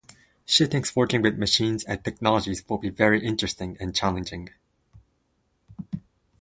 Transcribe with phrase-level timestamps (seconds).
[0.45, 4.49] She thinks working with machines and technologies will be very interesting and challenging.